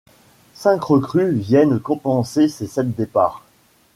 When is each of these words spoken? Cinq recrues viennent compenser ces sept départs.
Cinq 0.55 0.85
recrues 0.85 1.29
viennent 1.31 1.79
compenser 1.79 2.47
ces 2.49 2.65
sept 2.65 2.95
départs. 2.95 3.43